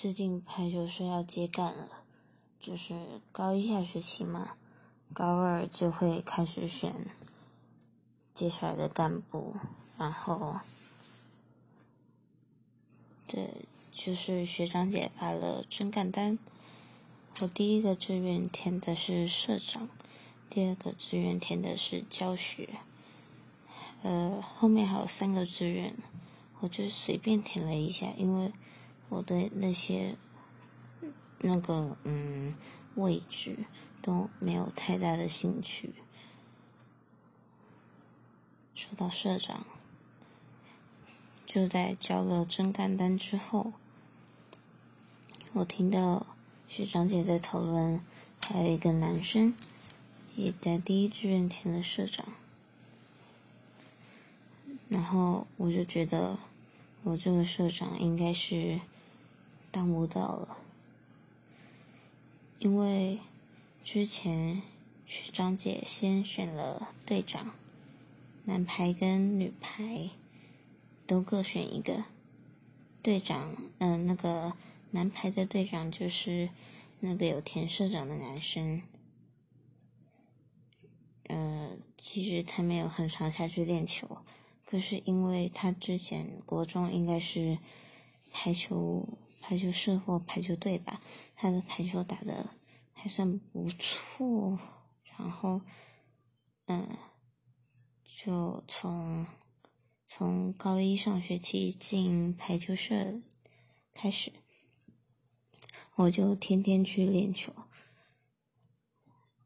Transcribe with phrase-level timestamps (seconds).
[0.00, 1.86] 最近排球社要接干了，
[2.58, 4.52] 就是高一下学期嘛，
[5.12, 6.94] 高二就会开始选
[8.32, 9.56] 接下来的干部，
[9.98, 10.60] 然后，
[13.26, 16.38] 对，就是学长姐发了征干单，
[17.42, 19.90] 我第一个志愿填的是社长，
[20.48, 22.70] 第二个志愿填的是教学，
[24.02, 25.94] 呃，后面还有三个志愿，
[26.60, 28.50] 我就随便填了一下，因为。
[29.10, 30.16] 我对那些
[31.40, 32.54] 那个嗯
[32.94, 33.56] 位置
[34.00, 35.92] 都没有太大的兴趣。
[38.72, 39.66] 说到社长，
[41.44, 43.72] 就在交了征干单之后，
[45.54, 46.24] 我听到
[46.68, 48.00] 学长姐在讨论，
[48.46, 49.54] 还有一个男生
[50.36, 52.26] 也在第一志愿填了社长，
[54.88, 56.38] 然后我就觉得
[57.02, 58.80] 我这个社长应该是。
[59.72, 60.58] 当不到了，
[62.58, 63.20] 因为
[63.84, 64.62] 之前
[65.06, 67.54] 学长姐先选了队长，
[68.46, 70.10] 男排跟女排
[71.06, 72.04] 都各选一个
[73.00, 73.56] 队长。
[73.78, 74.54] 嗯，那个
[74.90, 76.50] 男排的队长就是
[76.98, 78.82] 那个有田社长的男生。
[81.28, 84.18] 嗯，其实他没有很常下去练球，
[84.66, 87.58] 可是因为他之前国中应该是
[88.32, 89.06] 排球。
[89.40, 91.00] 排球社或排球队吧，
[91.34, 92.50] 他的排球打的
[92.92, 94.58] 还算不错，
[95.18, 95.60] 然后，
[96.66, 96.96] 嗯，
[98.04, 99.26] 就从
[100.06, 103.20] 从高一上学期进排球社
[103.92, 104.32] 开始，
[105.96, 107.52] 我就天天去练球，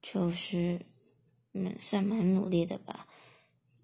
[0.00, 0.86] 就是
[1.52, 3.06] 嗯，算蛮努力的吧。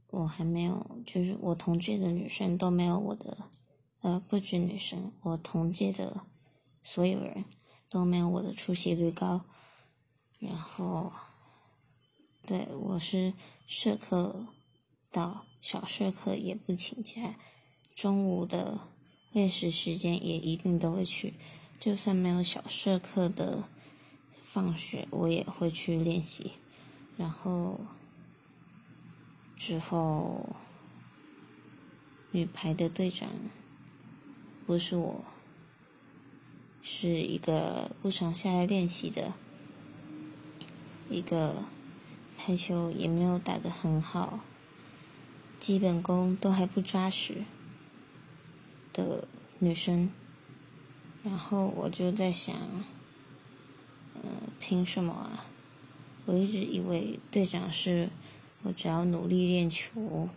[0.08, 3.50] 我还没有，就是我同届的女生都没有我的。
[4.04, 6.26] 呃，不止女生，我同届的
[6.82, 7.46] 所有人
[7.88, 9.46] 都没有我的出席率高。
[10.38, 11.10] 然后，
[12.46, 13.32] 对我是
[13.66, 14.48] 社课
[15.10, 17.36] 到小社课也不请假，
[17.94, 18.78] 中午的
[19.32, 21.32] 练习时间也一定都会去，
[21.80, 23.64] 就算没有小社课的
[24.42, 26.52] 放学，我也会去练习。
[27.16, 27.80] 然后
[29.56, 30.54] 之后
[32.32, 33.30] 女排的队长。
[34.66, 35.24] 不是我，
[36.82, 39.32] 是一个不常下来练习的，
[41.10, 41.64] 一个
[42.38, 44.40] 排球也没有打得很好，
[45.60, 47.44] 基本功都还不扎实
[48.92, 50.10] 的女生。
[51.22, 52.56] 然后我就在想，
[54.14, 54.22] 嗯，
[54.58, 55.44] 凭什么啊？
[56.24, 58.08] 我一直以为队长是
[58.62, 60.30] 我只要努力练球，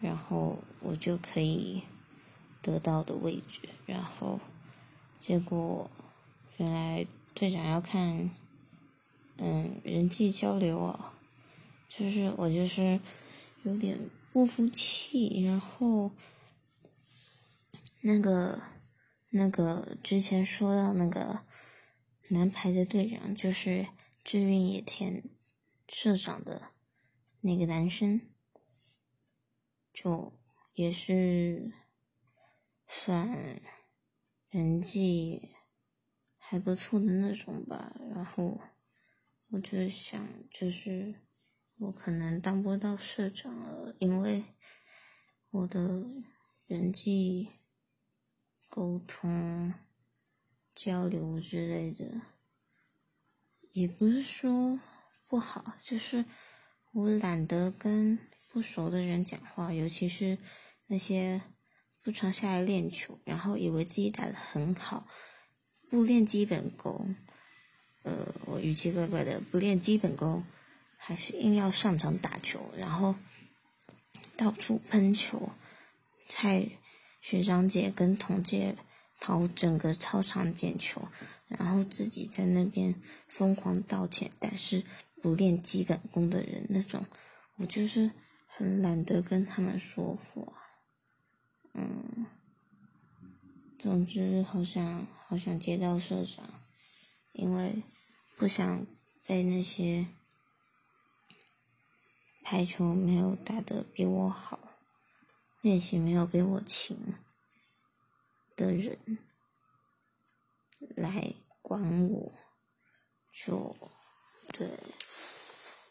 [0.00, 1.82] 然后我就可以。
[2.62, 4.40] 得到的位置，然后
[5.20, 5.88] 结果
[6.56, 8.30] 原来队长要看，
[9.36, 11.14] 嗯，人际交流啊，
[11.88, 13.00] 就是我就是
[13.62, 16.10] 有点不服气，然后
[18.00, 18.60] 那个
[19.30, 21.44] 那个之前说到那个
[22.30, 23.86] 男排的队长，就是
[24.24, 25.22] 志愿野田
[25.86, 26.72] 社长的
[27.42, 28.20] 那个男生，
[29.92, 30.32] 就
[30.74, 31.72] 也是。
[32.88, 33.60] 算
[34.48, 35.50] 人际
[36.36, 38.60] 还不错的那种吧，然后
[39.50, 41.16] 我就想，就是
[41.78, 44.44] 我可能当不到社长了，因为
[45.50, 46.04] 我的
[46.66, 47.48] 人际
[48.68, 49.74] 沟通、
[50.72, 52.22] 交流之类的，
[53.72, 54.80] 也不是说
[55.28, 56.24] 不好，就是
[56.92, 58.18] 我懒得跟
[58.52, 60.38] 不熟的人讲话，尤其是
[60.86, 61.42] 那些。
[62.06, 65.08] 不常下来练球，然后以为自己打的很好，
[65.90, 67.16] 不练基本功，
[68.04, 70.44] 呃，我语气怪怪的，不练基本功，
[70.96, 73.16] 还是硬要上场打球，然后
[74.36, 75.50] 到处喷球，
[76.28, 76.68] 蔡
[77.20, 78.76] 学长姐跟同届
[79.18, 81.08] 跑整个操场捡球，
[81.48, 82.94] 然后自己在那边
[83.26, 84.84] 疯狂道歉，但是
[85.20, 87.04] 不练基本功的人那种，
[87.56, 88.12] 我就是
[88.46, 90.52] 很懒得跟他们说话。
[91.78, 92.24] 嗯，
[93.86, 96.44] 总之好想好想接到社长，
[97.30, 97.84] 因为
[98.36, 98.84] 不想
[99.28, 100.08] 被那些
[102.42, 104.58] 排球没有打得比我好，
[105.60, 107.14] 练习没有比我勤
[108.56, 108.98] 的人
[110.96, 112.32] 来管我，
[113.30, 113.76] 就
[114.48, 114.68] 对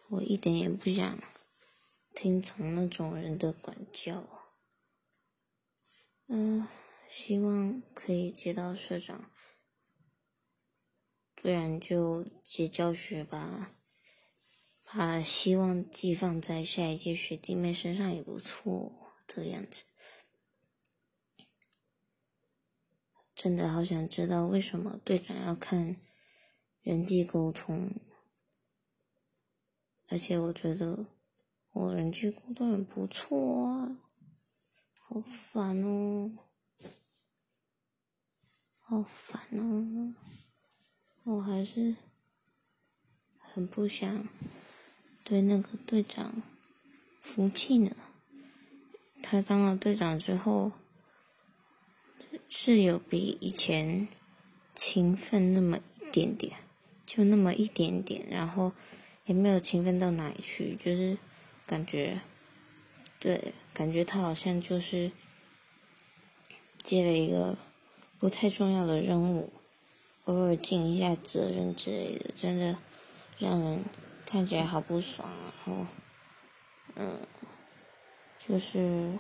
[0.09, 1.17] 我一点也不想
[2.13, 4.21] 听从那种人的管教。
[6.27, 6.67] 嗯，
[7.09, 9.31] 希望可以接到社长，
[11.33, 13.75] 不然就接教学吧，
[14.83, 19.85] 把希望寄放在下一届学弟妹身上也不错，这样子。
[23.33, 25.97] 真的好想知道为什么队长要看
[26.81, 27.91] 人际沟通，
[30.07, 31.07] 而且我觉得
[31.73, 33.97] 我人际沟通很不错啊，
[34.99, 36.44] 好烦哦，
[38.85, 40.13] 好烦哦，
[41.23, 41.95] 我还是
[43.39, 44.27] 很不想
[45.23, 46.41] 对那个队长
[47.21, 47.95] 服气呢。
[49.21, 50.71] 他当了队长之后。
[52.47, 54.07] 是有比以前
[54.75, 56.57] 勤奋那么一点点，
[57.05, 58.73] 就那么一点点，然后
[59.25, 61.17] 也没有勤奋到哪里去，就是
[61.65, 62.21] 感觉，
[63.19, 65.11] 对，感觉他好像就是
[66.83, 67.57] 接了一个
[68.25, 69.53] 不太重要的任务，
[70.23, 72.75] 偶尔尽一下责任之类的，真的
[73.37, 73.85] 让人
[74.25, 75.29] 看起来好不爽。
[75.29, 75.85] 然后，
[76.95, 77.19] 嗯，
[78.39, 79.19] 就是。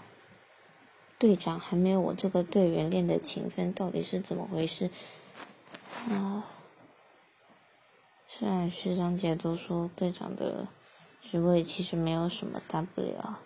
[1.19, 4.89] 队长还没有我这个队员练的勤奋，到底是怎么回事？
[6.09, 6.43] 啊，
[8.27, 10.67] 虽然学长姐都说队长的
[11.21, 13.39] 职位其实没有什么大不了，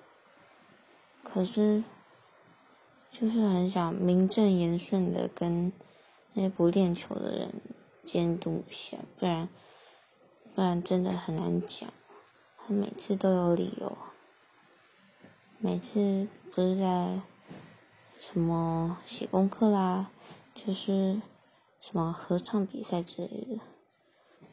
[1.21, 1.83] 可是
[3.19, 5.74] 就是很想名正言顺的跟
[6.33, 7.62] 那些不练球的人
[8.06, 9.50] 监督一下，不然
[10.56, 11.92] 不然真的很难讲。
[12.57, 13.98] 他每次都有理由，
[15.57, 17.21] 每次不是在。
[18.21, 20.12] 什么写功课啦，
[20.54, 21.21] 就是
[21.80, 23.62] 什么合唱比赛之类的，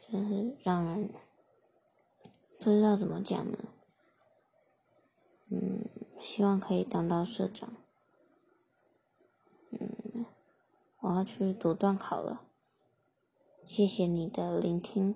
[0.08, 1.10] 真是让人
[2.60, 3.58] 不知道怎么讲呢。
[5.50, 5.84] 嗯，
[6.20, 7.74] 希望可以当到社长。
[9.72, 10.24] 嗯，
[11.06, 12.42] 我要去读段考了。
[13.64, 15.14] 谢谢你的聆听，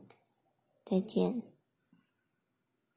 [0.84, 1.49] 再见。